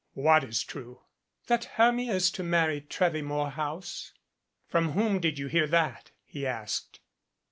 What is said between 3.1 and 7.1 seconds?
Morehouse?" "From whom did you hear that?" he asked.